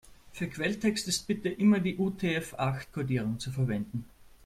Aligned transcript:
Für 0.31 0.47
Quelltext 0.47 1.07
ist 1.09 1.27
bitte 1.27 1.49
immer 1.49 1.79
die 1.79 1.97
UTF-acht-Kodierung 1.99 3.37
zu 3.37 3.51
verwenden. 3.51 4.05